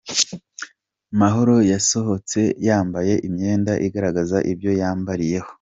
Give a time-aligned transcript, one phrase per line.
[1.19, 5.49] Mahoro yasohotse yambaye imyenda igaragaza ibyo yambariyeho